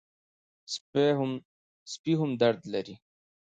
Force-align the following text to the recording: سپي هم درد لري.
سپي 1.93 2.13
هم 2.19 2.31
درد 2.41 2.61
لري. 2.73 2.95